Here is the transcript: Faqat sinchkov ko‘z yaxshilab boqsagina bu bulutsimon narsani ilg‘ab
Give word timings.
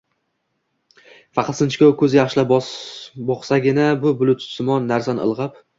Faqat 1.39 1.59
sinchkov 1.59 1.93
ko‘z 2.01 2.17
yaxshilab 2.19 2.57
boqsagina 3.31 3.87
bu 4.07 4.19
bulutsimon 4.25 4.93
narsani 4.97 5.29
ilg‘ab 5.31 5.67